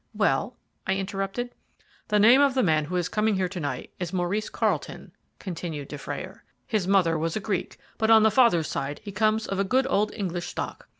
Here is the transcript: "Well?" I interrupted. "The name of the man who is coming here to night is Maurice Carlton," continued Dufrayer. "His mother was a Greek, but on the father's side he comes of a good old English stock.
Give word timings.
"Well?" 0.15 0.57
I 0.87 0.95
interrupted. 0.95 1.51
"The 2.07 2.17
name 2.17 2.41
of 2.41 2.55
the 2.55 2.63
man 2.63 2.85
who 2.85 2.95
is 2.95 3.07
coming 3.07 3.35
here 3.35 3.47
to 3.47 3.59
night 3.59 3.91
is 3.99 4.11
Maurice 4.11 4.49
Carlton," 4.49 5.11
continued 5.37 5.89
Dufrayer. 5.89 6.43
"His 6.65 6.87
mother 6.87 7.19
was 7.19 7.35
a 7.35 7.39
Greek, 7.39 7.77
but 7.99 8.09
on 8.09 8.23
the 8.23 8.31
father's 8.31 8.67
side 8.67 8.99
he 9.03 9.11
comes 9.11 9.45
of 9.45 9.59
a 9.59 9.63
good 9.63 9.85
old 9.87 10.11
English 10.15 10.47
stock. 10.47 10.87